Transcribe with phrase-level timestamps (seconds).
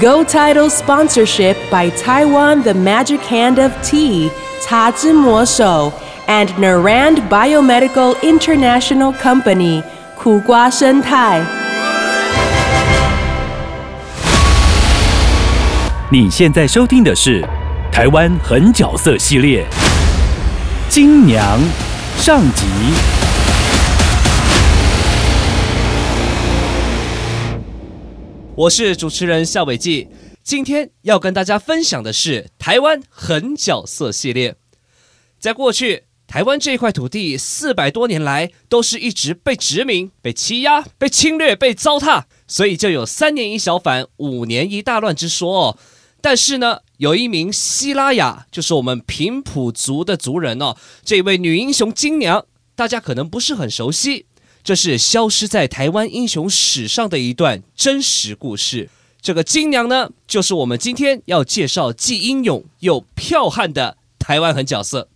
[0.00, 4.30] Go Title sponsorship by Taiwan The Magic Hand of Tea,
[4.62, 5.92] 茶之魔手
[6.26, 9.82] and Narand Biomedical International Company,
[10.14, 11.40] 苦瓜生态。
[16.10, 17.42] 你现在收听的是
[17.90, 19.66] 台湾狠角色系列《
[20.92, 21.58] 金娘》
[22.24, 22.64] 上集。
[28.55, 30.07] 我是主持人夏伟记，
[30.43, 34.55] 今天要跟大家分享的是台湾狠角色系列。
[35.39, 45.77] 在过去，台湾这块土地四百多年来都是一直被殖民、被欺压、被侵略、被糟蹋，所以就有三年一小反、五年一大乱之说哦。
[46.21, 52.45] 但是呢，有一名希拉雅，就是我们平埔族的族人哦，这位女英雄金娘，
[52.75, 54.27] 大家可能不是很熟悉。
[54.63, 58.89] 这是消失在台湾英雄史上的一段真实故事。
[59.21, 65.09] 这个金娘呢，就是我们今天要介绍既英勇又剽悍的台湾狠角色。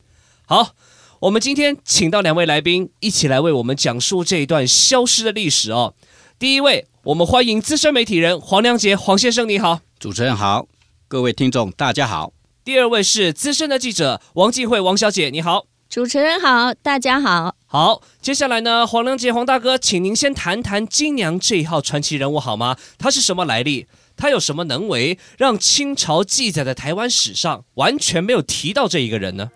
[0.46, 0.76] 好，
[1.22, 5.94] 我们今天请到两位来宾，一起来为我们讲述这一段消失的历史哦。
[6.40, 9.82] 第一位，我们欢迎资深媒体人黄良杰黄先生，你好。
[10.00, 10.68] 主持人好，
[11.10, 12.32] 各位听众大家好。
[12.64, 15.66] 第二位是资深的记者王静慧王小姐，你好。
[15.90, 17.57] 主持人好，大家好。
[17.70, 22.78] 好，接下来呢，黄良杰黄大哥，请您先谈谈金娘这一号传奇人物好吗？
[22.98, 23.86] 他是什么来历？
[24.16, 29.52] 他有什么能为，让清朝记载在台湾史上完全没有提到这一个人呢？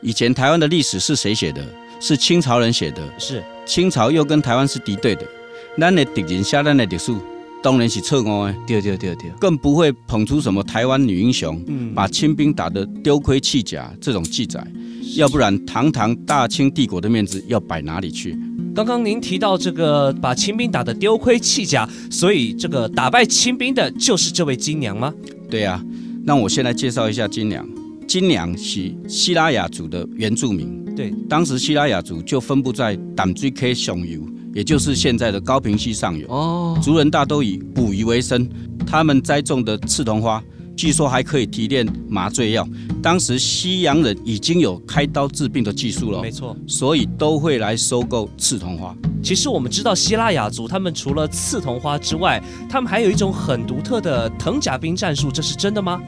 [0.00, 1.64] 以前台湾的历史是谁写的？
[2.00, 3.00] 是清朝人写的。
[3.16, 5.24] 是清朝又跟台湾是敌对的，
[5.78, 7.14] 咱的敌人写咱的历史，
[7.62, 14.66] 当然是错误的，对对对对，更不会捧出什么台湾女英雄，嗯把清兵打得丢盔弃甲这种记载。
[15.16, 18.36] 要不然，堂堂大清帝国的面子要摆哪里去？
[18.74, 25.12] 刚刚您提到这个把清兵打得丢盔弃甲，所以这个打败清兵的就是这位金娘吗？
[25.50, 25.84] 对啊，
[26.24, 27.66] 那我先来介绍一下金娘。
[28.08, 34.20] 金娘是西拉雅族的原住民，对，当时西拉雅族就分布在淡水溪上游，
[34.54, 36.26] 也就是现在的高平溪上游。
[36.28, 38.48] 哦，族人大都以捕鱼为生，
[38.86, 40.42] 他们栽种的刺桐花，
[40.76, 42.66] 据说还可以提炼麻醉药。
[43.02, 46.56] 当时西洋人已经有开刀治病的技术了没，错。
[46.66, 48.94] 所以都会来收购刺桐花。
[49.22, 56.00] 其实我们知道希腊雅族，他们除了刺桐花之外，他们还有一种很独特的藤甲兵战术，这是真的吗？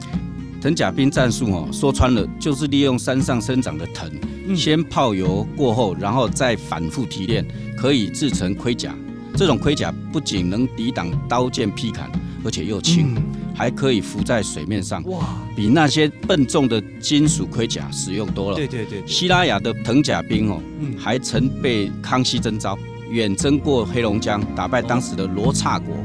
[0.65, 4.09] 藤甲兵战术哦，说穿了就是利用山上生长的藤，
[4.47, 7.45] 嗯先泡油过后，然后再反复提炼，
[7.77, 8.95] 可以制成盔甲。
[9.35, 12.11] 这种盔甲不仅能抵挡刀剑劈砍，
[12.43, 13.13] 而且又轻，
[13.53, 18.57] 还可以浮在水面上，哇，比那些笨重的金属盔甲实用多了。
[18.57, 22.75] 对对对对，希拉雅的藤甲兵哦，嗯还曾被康熙征召，
[23.11, 25.95] 远征过黑龙江，打败当时的罗刹国。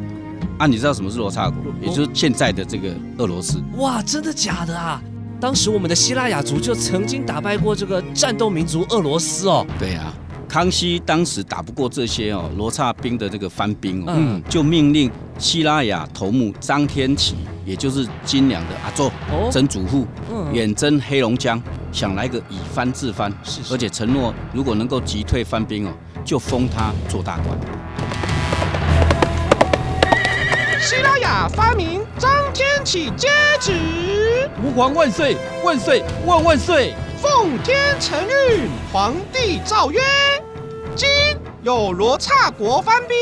[0.60, 1.72] 啊，你知道什么是罗刹国？
[1.80, 3.62] 也就是现在的这个俄罗斯。
[3.78, 5.02] 哇，真的假的啊？
[5.40, 9.66] 当时我们的希腊雅族就曾经打败过这个战斗民族俄罗斯哦。
[9.78, 10.12] 对呀、
[10.46, 21.58] 康熙当时打不过这些哦罗刹兵的这个番兵哦，嗯，就命令希腊雅头目张天启，也就是金良的阿周哦，曾祖父，嗯远征黑龙江，
[21.90, 25.90] 想来个以番制番，是是而且承诺如果能够击退番兵哦，
[26.22, 27.58] 就封他做大官。
[30.90, 33.28] 希拉雅发明张天启接
[33.60, 36.96] 旨，吾皇万岁万岁万万岁！
[37.22, 40.00] 奉天承运，皇帝诏曰：
[40.96, 41.08] 今
[41.62, 43.16] 有罗刹国番兵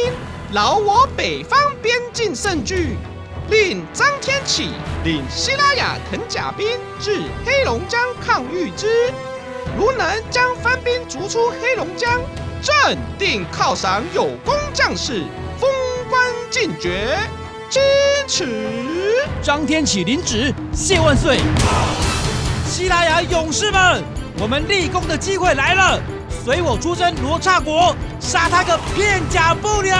[0.51, 2.97] 扰我北方边境甚惧，
[3.51, 4.71] 令张天启
[5.05, 6.67] 领希拉雅藤甲兵
[6.99, 9.13] 至黑龙江抗御之。
[9.79, 12.19] 如能将番兵逐出黑龙江，
[12.63, 15.23] 朕定犒赏有功将士，
[15.61, 15.69] 封
[16.09, 17.19] 官进爵。
[17.71, 17.81] 支
[18.27, 19.27] 持。
[19.43, 21.39] 张天启领旨，谢万岁！
[22.67, 24.03] 西班牙勇士们，
[24.39, 26.01] 我们立功的机会来了！
[26.45, 29.95] 随我出征罗刹国，杀他个片甲不留！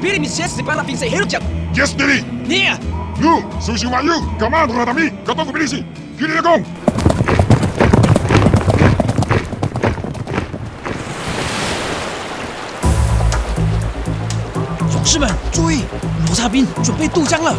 [0.00, 0.58] Yes.
[14.90, 15.82] 勇士们注意，
[16.26, 17.54] 罗刹兵准备渡江了，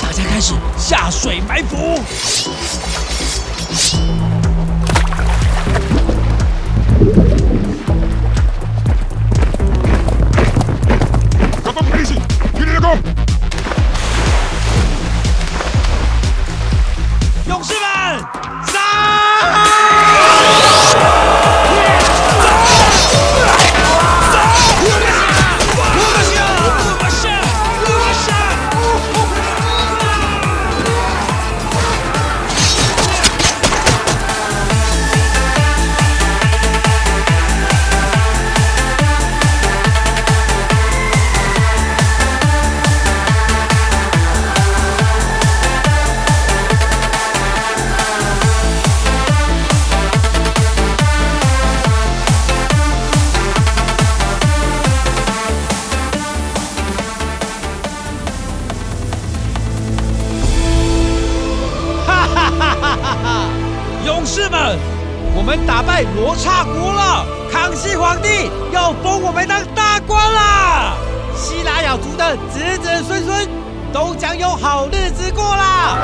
[0.00, 1.98] 大家开始下水埋伏。
[74.64, 75.98] 好日子过啦！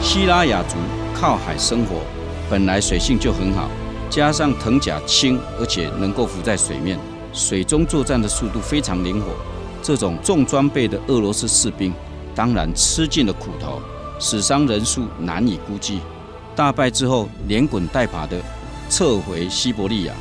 [0.00, 0.76] 希拉雅族
[1.12, 2.02] 靠海生活，
[2.48, 3.68] 本来水性就很好，
[4.08, 6.96] 加上藤甲轻，而且能够浮在水面，
[7.32, 9.26] 水中作战的速度非常灵活。
[9.82, 11.92] 这种重装备的俄罗斯士兵，
[12.32, 13.82] 当然吃尽了苦头，
[14.20, 15.98] 死伤人数难以估计。
[16.54, 18.36] 大败之后，连滚带爬的
[18.88, 20.14] 撤回西伯利亚。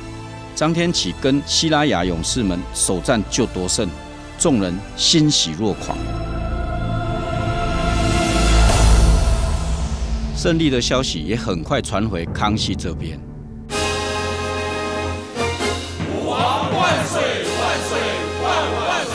[0.55, 3.89] 张天启跟希拉雅勇士们首战就夺胜，
[4.38, 5.97] 众人欣喜若狂。
[10.38, 13.19] 胜利的消息也很快传回康熙这边。
[16.07, 17.99] 吾皇万岁万岁
[18.44, 19.13] 万万岁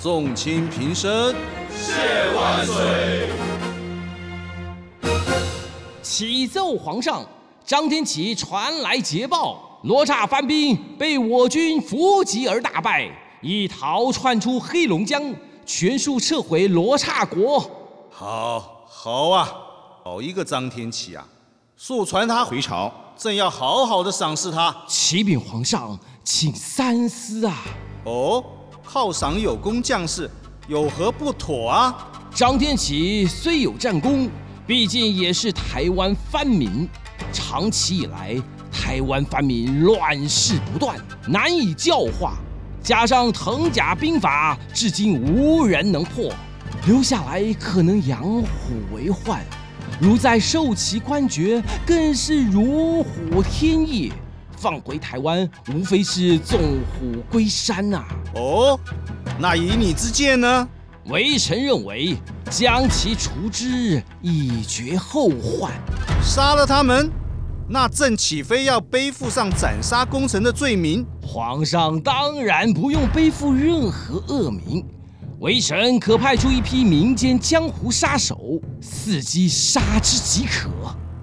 [0.00, 1.34] 众卿平身。
[6.02, 7.26] 启奏皇上，
[7.66, 13.06] 张天启传来捷报，罗刹番兵被我军伏击而大败，
[13.42, 15.22] 已逃窜出黑龙江，
[15.66, 17.60] 全数撤回罗刹国。
[18.10, 19.46] 好，好啊，
[20.02, 21.26] 好一个张天启啊！
[21.76, 24.74] 速传他回朝，朕要好好的赏识他。
[24.88, 27.62] 启禀皇上，请三思啊！
[28.04, 28.42] 哦，
[28.90, 30.30] 犒赏有功将士，
[30.66, 32.10] 有何不妥啊？
[32.34, 34.30] 张天启虽有战功，
[34.66, 36.88] 毕竟也是台湾藩民。
[37.32, 38.40] 长期以来，
[38.84, 40.94] 台湾藩民乱世不断，
[41.26, 42.34] 难以教化。
[42.82, 46.30] 加上藤甲兵法至今无人能破，
[46.86, 48.44] 留下来可能养虎
[48.94, 49.40] 为患。
[49.98, 54.12] 如再受其官爵，更是如虎添翼。
[54.54, 58.04] 放回台湾，无非是纵虎归山呐、
[58.34, 58.78] 哦，
[59.38, 60.68] 那以你之见呢？
[61.06, 62.18] 微臣认为，
[62.50, 65.72] 将其除之，以绝后患。
[66.22, 67.10] 杀了他们，
[67.66, 71.04] 那朕岂非要背负上斩杀功臣的罪名？
[71.22, 74.84] 皇上当然不用背负任何恶名，
[75.40, 80.68] 微臣可派出一批民间江湖杀手，伺机杀之即可。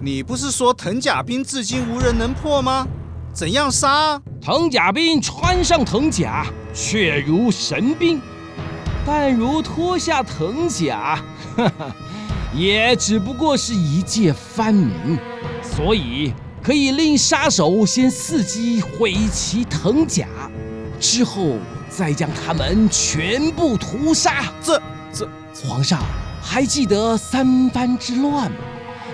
[0.00, 2.88] 你不是说藤甲兵至今无人能破吗？
[3.32, 4.22] 怎样杀啊？
[4.40, 6.44] 藤甲兵穿上藤甲，
[6.74, 8.18] 却如神兵；
[9.06, 11.22] 但如脱下藤甲，
[11.56, 11.96] 哈哈，
[12.52, 14.92] 也只不过是一介藩民。
[15.76, 20.26] 所以可以令杀手先伺机毁其藤甲，
[21.00, 21.56] 之后
[21.88, 24.44] 再将他们全部屠杀。
[24.62, 24.80] 这
[25.12, 25.28] 这，
[25.64, 26.00] 皇上
[26.40, 28.56] 还记得三藩之乱吗？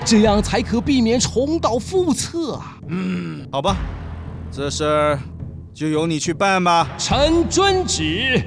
[0.05, 2.79] 这样才可避免重蹈覆辙啊！
[2.89, 3.77] 嗯好吧，
[4.51, 5.19] 这事儿
[5.75, 6.89] 就由你去办吧。
[6.99, 8.43] 臣遵旨。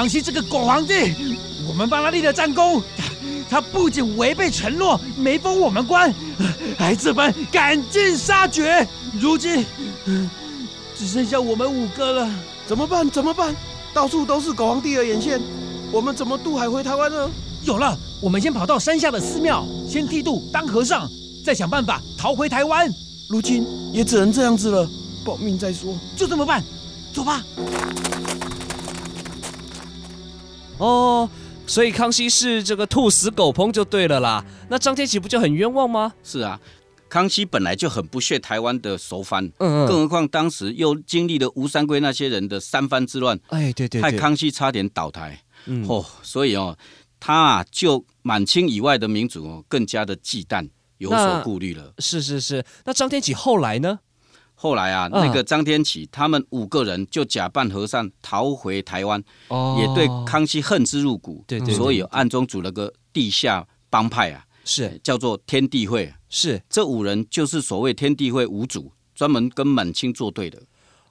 [0.00, 1.12] 康熙这个狗皇帝，
[1.68, 2.82] 我们帮他立了战功，
[3.50, 6.10] 他不仅违背承诺，没封我们官，
[6.78, 8.88] 还这般赶尽杀绝。
[9.20, 9.62] 如今
[10.96, 12.30] 只剩下我们五个了，
[12.66, 13.10] 怎么办？
[13.10, 13.54] 怎么办？
[13.92, 15.38] 到处都是狗皇帝的眼线，
[15.92, 17.30] 我们怎么渡海回台湾呢？
[17.64, 21.06] 有了，我们先跑到山下的寺庙，先剃度当和尚，
[21.44, 22.90] 再想办法逃回台湾。
[23.28, 24.88] 如今也只能这样子了，
[25.26, 25.94] 保命再说。
[26.16, 26.64] 就这么办，
[27.12, 27.44] 走吧。
[30.80, 31.28] 哦，
[31.66, 34.44] 所以康熙是这个兔死狗烹就对了啦。
[34.68, 36.12] 那张天启不就很冤枉吗？
[36.24, 36.58] 是啊，
[37.08, 45.38] 康熙本来就很不屑台湾的熟藩，嗯嗯更何况当时又经历了吴三桂那些人的三藩之乱，哎，对对害，康熙差点倒台。
[45.66, 46.76] 嗯哦，所以哦，
[47.20, 51.92] 他啊就满清以外的民族哦更加的忌惮，有所顾虑了。
[51.98, 52.64] 是是是。
[52.86, 53.98] 那张天启后来呢？
[54.62, 66.12] 后来啊，嗯那个张天启他们五个人就假扮和尚逃回台湾，哦也对康熙恨之入骨，对对对所以暗中组了个地下帮派啊，是叫做天地会。
[66.28, 70.60] 是这五人就是所谓天地会五祖，专门跟满清作对的。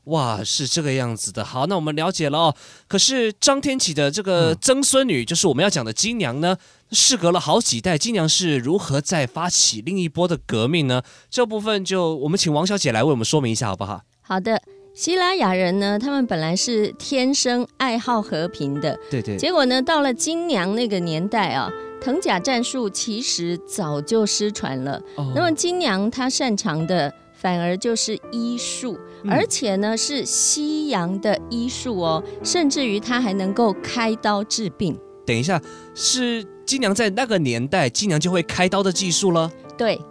[0.06, 1.44] 哇，是这个样子的。
[1.44, 2.56] 好，那我们了解了哦。
[2.88, 6.56] 可是张天启的这个曾孙女，就是我们要讲的金娘呢，
[6.91, 11.03] 事隔了好几代，金娘是如何再发起另一波的革命呢？
[11.29, 14.01] 这部分就我们请王小姐来为我们说明一下，好不好？
[14.22, 14.60] 好的，
[14.96, 25.00] 希拉雅人呢，他们本来是天生爱好和平的，对对，结果呢，到了金娘那个年代啊，藤甲战术其实早就失传了。
[25.15, 34.98] 哦那么金娘她擅长的反而就是医术，嗯而且呢是西洋的医术哦，甚至于她还能够开刀治病。
[35.29, 35.62] 等一下，
[35.93, 39.48] 是金娘在那个年代，金娘就会开刀的技术了。
[39.77, 40.01] 对，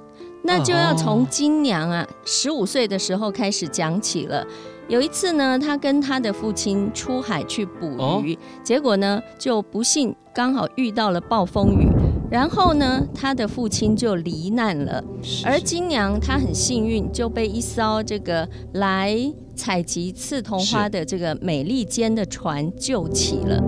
[0.45, 4.47] 那就要从哦金娘啊十五岁的时候开始讲起了。
[4.87, 11.89] 有一次呢，她跟她的父亲出海去捕哦鱼，结果呢就不幸刚好遇到了暴风雨，
[12.31, 15.03] 然后呢她的父亲就罹难了，
[15.45, 19.19] 而金娘她很幸运就被一艘这个来
[19.57, 23.61] 采集刺桐花的这个美利坚的船救起了。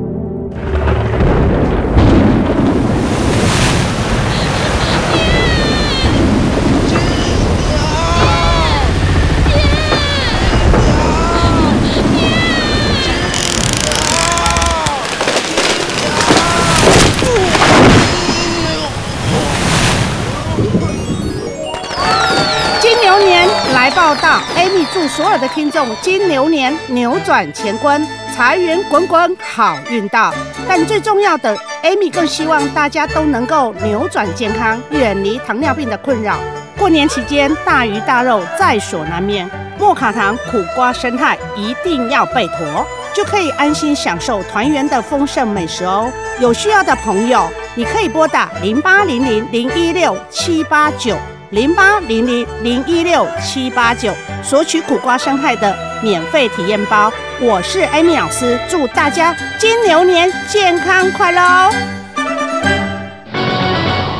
[24.10, 30.34] 报道，Amy 祝所有的听众金牛年扭转乾坤，财源滚滚，好运到。
[30.68, 36.40] 但最重要的，Amy 更希望大家都能够扭转健康，远离糖尿病的困扰。
[36.76, 39.48] 过年期间，大鱼大肉在所难免，
[39.78, 46.10] 莫卡糖苦瓜生态一定要备妥，就可以安心享受团圆的丰盛美食哦。
[46.40, 51.16] 有需要的朋友，你可以拨打零八零零零一六七八九。
[51.50, 57.12] 零八零零零一六七八九索取苦瓜生态的免费体验包。
[57.40, 61.72] 我是 Amy 老师，祝大家金牛年健康快乐哦！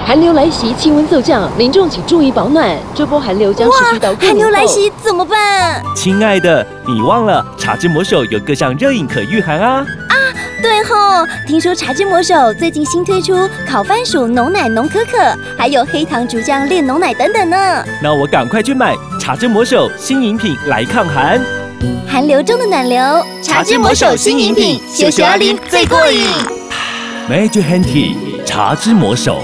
[0.04, 2.76] 寒流来袭，气温骤降，民众请注意保暖。
[2.96, 4.36] 这波寒流将持续到过寒。
[4.36, 5.80] 流来袭怎么办？
[5.94, 9.86] 亲爱的，你忘了茶之魔手有各项热饮可御寒啊！
[10.60, 15.18] 对吼，听说茶之魔手最近新推出烤番薯浓奶浓可可，
[15.56, 17.84] 还有黑糖竹浆炼浓奶等等呢。
[18.02, 21.40] 那我赶快去买茶之魔手新饮品来抗寒。
[22.06, 23.00] 寒流中的暖流，
[23.42, 26.26] 茶之魔手新饮品，秀秀阿林最过瘾。
[27.30, 29.42] Magic Handy 茶之魔手。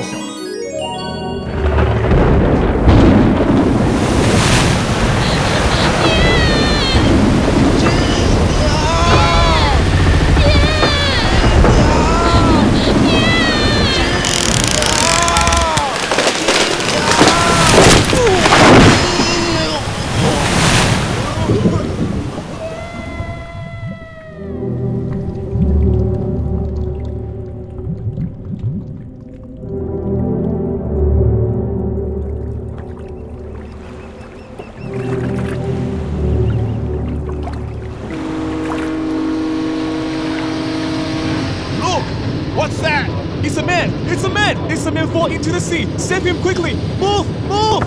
[45.36, 45.86] Into the sea!
[45.98, 46.74] Save him quickly!
[46.98, 47.26] Move!
[47.46, 47.84] Move!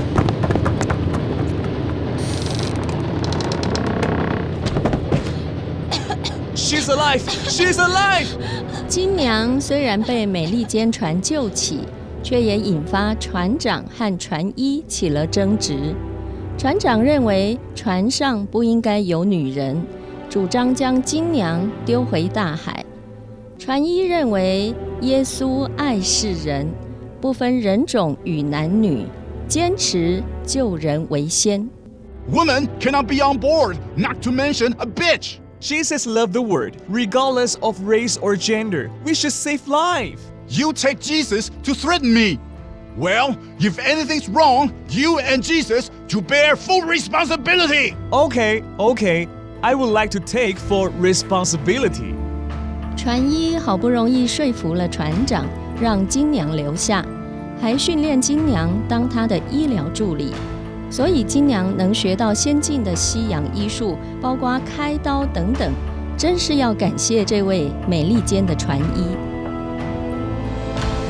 [6.56, 7.22] She's alive!
[7.48, 8.28] She's alive!
[8.88, 11.80] 金娘虽然被美利坚船救起，
[12.22, 15.96] 却也引发船长和船医起了争执。
[16.58, 19.82] 船长认为船上不应该有女人，
[20.30, 22.86] 主张将金娘丢回大海。
[23.58, 26.68] 船医认为耶稣爱世人，
[27.21, 29.07] 不分人种与男女，
[29.49, 31.69] 坚持救人为先。
[32.31, 35.39] Women cannot be on board, not to mention a bitch.
[35.61, 38.91] Jesus loved the word, regardless of race or gender.
[39.05, 40.19] We should save life.
[40.49, 42.39] You take Jesus to threaten me.
[42.99, 47.97] Well, if anything's wrong, you and Jesus to bear full responsibility.
[48.13, 49.27] Okay, okay.
[49.63, 52.15] I would like to take full responsibility.
[52.97, 55.47] 船医好不容易说服了船长，
[55.82, 57.06] 让金娘留下，
[57.62, 60.34] 还训练金娘当他的医疗助理，
[60.90, 65.72] 所以金娘能学到先进的西洋医术，包括开刀等等，
[66.18, 69.06] 真是要感谢这位美利坚的船医。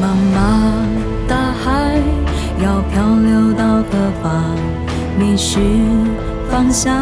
[0.01, 1.97] 茫茫大海
[2.63, 4.55] 要漂流到何方？
[5.19, 5.59] 迷失
[6.49, 6.95] 方向，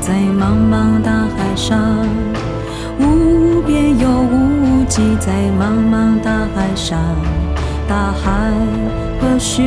[0.00, 2.06] 在茫茫大海上，
[2.98, 6.98] 无边又无际，在茫茫大海上，
[7.88, 8.52] 大海
[9.20, 9.62] 何时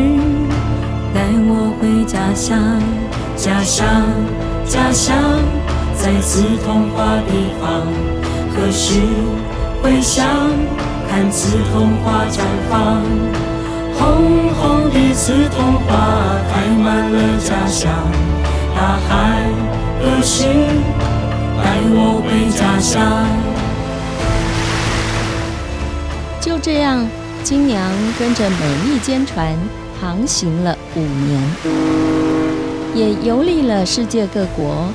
[1.14, 2.58] 带我回家乡？
[3.36, 3.86] 家乡，
[4.66, 5.16] 家乡，
[5.96, 7.86] 在此童话地方，
[8.54, 9.02] 何时
[9.82, 10.26] 回乡？
[11.10, 13.02] 看刺桐花绽放，
[13.98, 15.96] 红红的刺桐花
[16.52, 17.90] 开满了家乡。
[18.76, 19.46] 大海
[20.02, 20.44] 何时
[21.64, 23.02] 带我回家乡？
[26.40, 27.06] 就这样，
[27.44, 29.56] 金娘跟着美利坚船
[30.00, 31.42] 航行了五年，
[32.96, 34.88] 也游历了世界各国。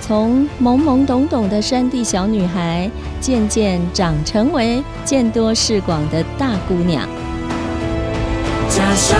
[0.00, 7.08] 从懵懵懂懂的山地小女孩，渐渐长成为见多识广的大姑娘。
[8.68, 9.18] 家乡，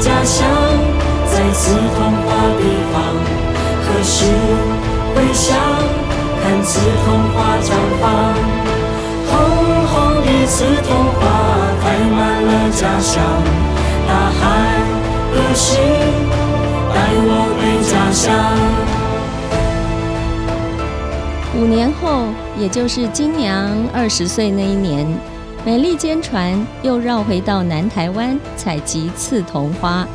[0.00, 0.46] 家乡，
[1.26, 2.62] 在此童话地
[2.92, 3.02] 方，
[3.82, 4.26] 何时
[5.14, 5.56] 回乡？
[6.42, 7.72] 看刺桐花绽
[8.02, 8.34] 放，
[10.46, 11.20] 刺桐花
[11.80, 13.22] 开满了家乡。
[14.06, 14.42] 大海
[15.32, 15.78] 何时
[16.92, 18.24] 带我回家乡？
[21.56, 22.26] 五年后，
[22.58, 25.06] 也就是金娘二十岁那一年，
[25.64, 30.06] 美利坚船又绕回到南台湾采集刺桐花。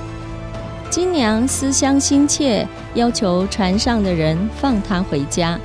[0.90, 5.58] 金娘思乡心切，要求船上的人放她回家，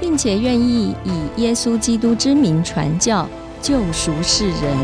[0.00, 3.28] 并且愿意以耶稣基督之名传教，
[3.64, 4.76] 救赎世人。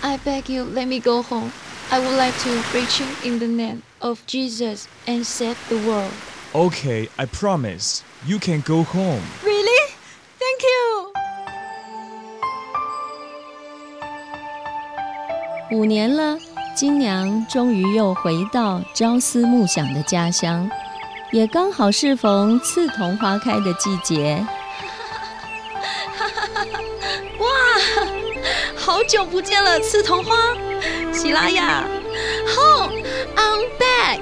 [0.00, 1.52] I beg you, let me go home.
[1.92, 6.10] I would like to preach in the name of Jesus and save the world.
[6.52, 8.02] Okay, I promise.
[8.26, 9.22] You can go home.
[9.44, 9.94] Really?
[10.40, 10.64] Thank
[15.70, 15.78] you.
[15.78, 16.36] 五年了，
[16.74, 20.68] 金娘终于又回到朝思暮想的家乡，
[21.34, 24.46] 也刚好适逢刺桐花开的季节。
[27.40, 27.48] 哇，
[28.76, 30.36] 好久不见了，刺桐花！
[31.12, 31.82] 喜拉雅
[32.54, 32.92] ，Home,
[33.34, 34.20] I'm back。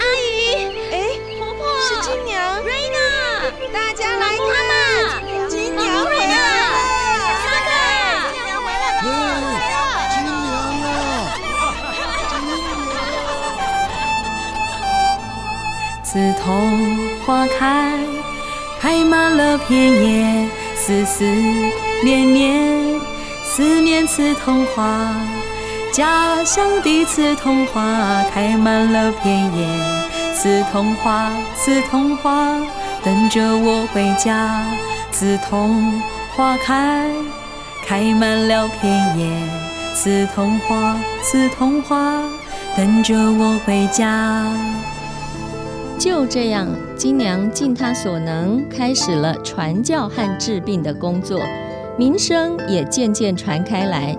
[0.00, 4.46] 阿姨，哎，婆婆，是金娘，Raina，大家来看，
[17.28, 17.92] 花开，
[18.80, 21.26] 开满了片叶，丝丝
[22.02, 22.98] 念念，
[23.44, 25.14] 思念刺桐花。
[25.92, 29.68] 家乡的刺桐花开满了片叶，
[30.34, 32.48] 刺桐花，刺桐花，
[33.04, 34.64] 等着我回家。
[35.12, 36.00] 刺桐
[36.34, 37.10] 花开，
[37.84, 39.28] 开满了片叶，
[39.94, 42.22] 刺桐花，刺桐花，
[42.74, 44.46] 等着我回家。
[45.98, 51.40] 就这样，金娘尽她所能，开始了传教和治病的工作，
[51.98, 54.16] 名声也渐渐传开来。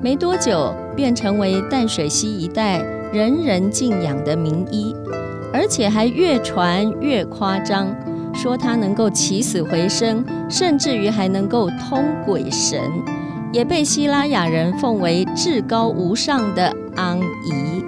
[0.00, 2.78] 没多久，便成为淡水溪一带
[3.12, 4.96] 人人敬仰的名医，
[5.52, 7.94] 而且还越传越夸张，
[8.32, 12.80] 说他能够起死回生，甚至于还能够通鬼神，
[13.52, 17.84] 也被希拉雅人奉为至高无上的安姨。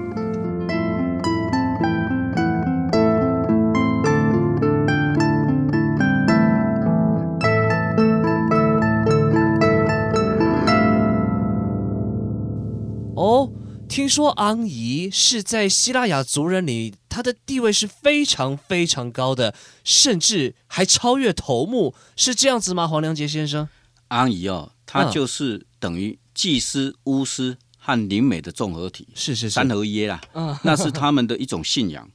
[13.90, 22.86] 听说昂姨是在希腊雅族人里，她的地位是非常非常高的，甚至还超越头目，是这样子吗？
[22.86, 23.68] 黄良杰先生，
[24.08, 30.20] 昂姨哦，她就是等于祭司、巫师和灵媒的综合体，是是是，三合一啦。
[30.34, 32.08] 嗯，那是他们的一种信仰，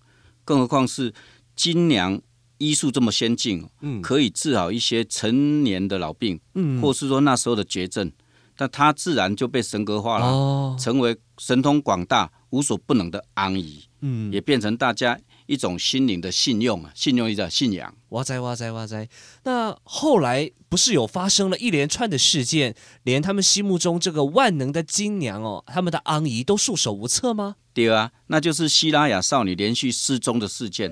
[0.46, 1.14] 更何况是
[1.58, 2.22] 金娘
[2.58, 8.10] 医术这么先进，嗯，可以治好一些成年的老病，嗯，或是说那时候的绝症。
[8.56, 17.94] 但他自然就被神格化了，哦、成为神通广大、无所不能的安姨，嗯，也变成大家一种心灵的信用啊，信用一个信仰。
[18.10, 19.08] 哇塞哇塞哇塞！
[19.44, 27.58] 那后来不是有发生了一连串的事件，连他们心目中这个万能的金娘哦，他们的安姨都束手无策吗？
[27.74, 30.92] 对啊，那就是希拉雅少女连续失踪的事件。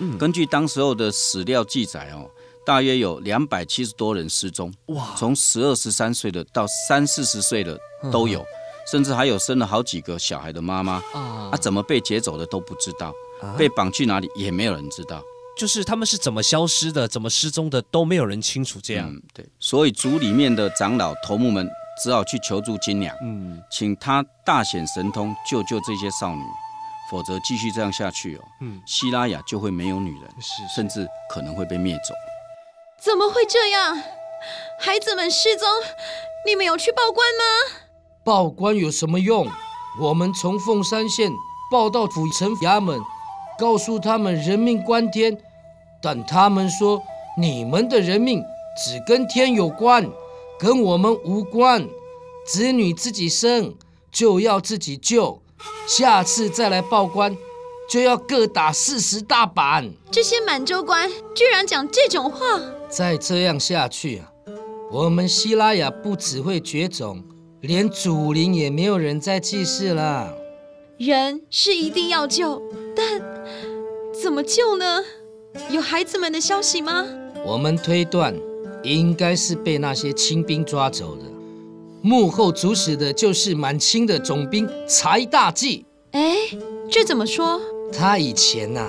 [0.00, 2.28] 嗯，根据当时候的史料记载哦，
[2.64, 4.72] 大约有两百七十多人失踪。
[4.86, 7.78] 哇，从十二十三岁的到三四十岁的
[8.10, 8.44] 都有，
[8.90, 10.94] 甚至还有生了好几个小孩的妈妈。
[11.12, 13.12] 啊，啊，怎么被劫走的都不知道，
[13.56, 15.22] 被绑去哪里也没有人知道。
[15.56, 18.80] 就是他们是怎么消失的，怎么失踪的都没有人清楚。
[18.82, 21.68] 这样，对，所以族里面的长老头目们
[22.02, 26.42] 只好去求助金娘，嗯，请她大显神通救救这些少女，
[27.08, 32.12] 否则继续这样下去哦，嗯，希拉雅就会没有女人，是，甚至可能会被灭走。
[33.04, 34.02] 怎么会这样？
[34.80, 35.68] 孩子们失踪，
[36.46, 37.44] 你们有去报官吗？
[38.24, 39.46] 报官有什么用？
[40.00, 41.30] 我们从凤山县
[41.70, 42.98] 报到府城衙门。
[43.56, 45.38] 告诉他们人命关天，
[46.02, 47.00] 但他们说
[47.38, 48.42] 你们的人命
[48.84, 50.10] 只跟天有关，
[50.58, 51.86] 跟我们无关。
[52.44, 53.76] 子女自己生
[54.10, 55.40] 就要自己救，
[55.86, 57.36] 下次再来报官
[57.88, 59.92] 就要各打四十大板。
[60.10, 62.60] 这些满洲官居然讲这种话！
[62.96, 64.32] 再这样下去啊，
[64.92, 67.20] 我们希拉雅不只会绝种，
[67.62, 70.32] 连祖灵也没有人再祭祀了。
[70.96, 72.62] 人是一定要救，
[72.94, 73.20] 但
[74.22, 75.02] 怎么救呢？
[75.70, 77.04] 有孩子们的消息吗？
[77.44, 78.32] 我们推断，
[78.84, 81.22] 应该是被那些清兵抓走的。
[82.00, 85.84] 幕后主使的就是满清的总兵柴大济。
[86.12, 86.36] 哎，
[86.88, 87.60] 这怎么说？
[87.92, 88.88] 他以前呐，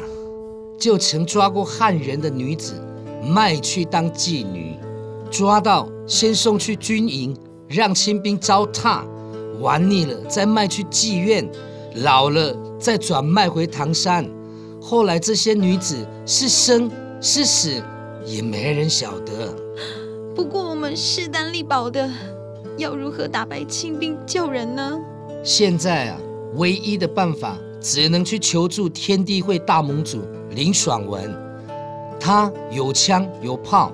[0.80, 2.80] 就曾抓过汉人的女子，
[3.26, 4.76] 卖去当妓女，
[5.32, 7.36] 抓到先送去军营，
[7.68, 9.04] 让清兵糟蹋，
[9.60, 11.50] 玩腻了再卖去妓院。
[12.04, 14.30] 老了再转卖回唐山，
[14.82, 17.82] 后来这些女子是生是死，
[18.26, 19.56] 也没人晓得。
[20.36, 22.10] 不过我们势单力薄的，
[22.78, 25.00] 要如何打败清兵救人呢？
[25.42, 26.18] 现在啊，
[26.56, 31.34] 唯一的办法只能去求助天地会大盟主林爽文，
[32.26, 33.94] 他有枪有炮，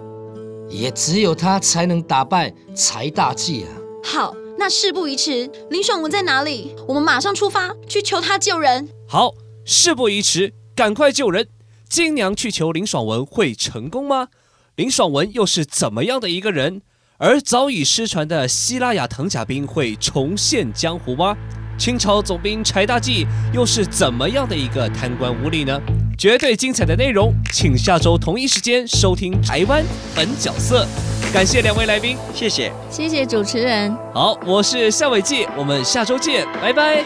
[0.69, 3.67] 也只有他才能打败柴大计啊。
[4.01, 4.33] 好。
[4.57, 6.73] 那事不宜迟，林爽文在哪里？
[6.87, 8.87] 我们马上出发去求他救人。
[9.05, 9.33] 好，
[9.65, 11.47] 事不宜迟，赶快救人。
[11.89, 14.27] 金娘去求林爽文会成功吗？
[14.75, 16.83] 林爽文又是怎么样的一个人？
[17.17, 21.35] 而早已失传的希拉雅藤甲兵会重现江湖吗？
[21.77, 25.81] 清朝总兵柴大纪又是怎么样的一个贪官污吏呢？
[26.21, 29.83] 绝对精彩的内容，请下周同一时间收听《台湾
[30.15, 30.85] 本角色》。
[31.33, 33.91] 感谢两位来宾，谢谢，谢谢主持人。
[34.13, 36.97] 好，我是夏伟记，我们下周见，拜拜。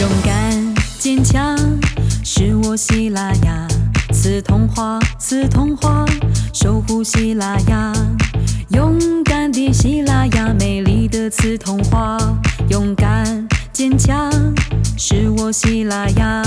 [0.00, 1.58] 勇敢坚强
[2.24, 3.68] 是我希拉雅，
[4.14, 6.06] 刺童话，刺童话，
[6.54, 7.92] 守护希拉雅。
[8.70, 12.16] 勇敢的希拉雅，美丽的刺童话，
[12.70, 14.30] 勇敢坚强
[14.98, 16.42] 是我希拉雅。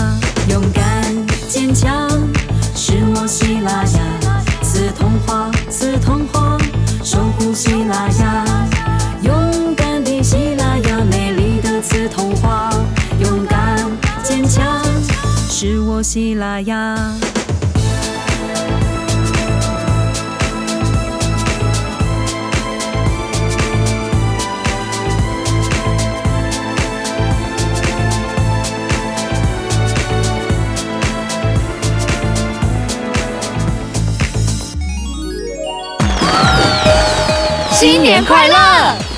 [0.47, 0.83] 勇敢
[1.49, 2.07] 坚强
[2.75, 6.55] 是我希拉雅，刺童话，刺童话，
[7.03, 8.45] 守护希拉雅。
[9.23, 12.69] 勇敢的希拉雅，美丽的刺童话，
[13.19, 13.75] 勇敢
[14.23, 14.63] 坚强
[15.49, 16.95] 是我希拉雅。
[38.05, 38.55] 年快乐！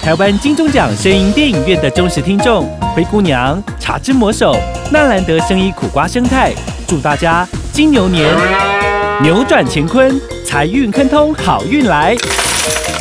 [0.02, 4.56] 台湾金钟奖声音电影院的忠实听众，灰姑娘、茶之魔手、
[4.94, 6.54] 纳兰德声音苦瓜生态，
[6.88, 8.34] 祝大家金牛年
[9.22, 12.16] 扭转乾坤，财运亨通，好运来！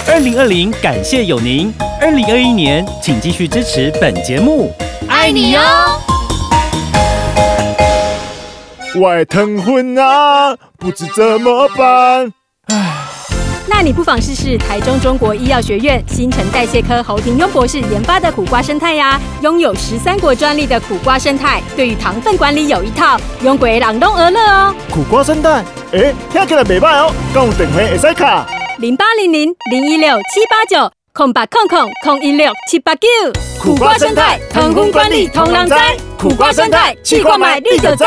[0.09, 1.73] 二零二零，感谢有您。
[2.01, 4.75] 二零二一年，请继续支持本节目，
[5.07, 5.61] 爱你哟！
[8.97, 12.33] 我疼昏啊，不知怎么办。
[13.69, 24.75] 那你不妨试试台中中国医药学院新陈代谢科侯廷庸博士研发的苦瓜生态呀，拥有十三国专利的苦瓜生态，对于糖分管理有一套，用鬼朗东而乐哦。
[24.91, 28.47] 苦瓜生态，哎，听起来袂歹哦，讲有电话会使卡。
[28.79, 33.09] 零八零零零一六七八九空八空空空一六七八九。
[33.61, 35.97] 苦瓜生态，糖分管理同人栽。
[36.17, 38.07] 苦瓜生态，去购买立可栽。